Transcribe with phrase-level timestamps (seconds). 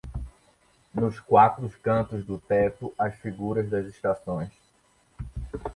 [0.95, 4.49] Nos quatro cantos do teto as figuras das estações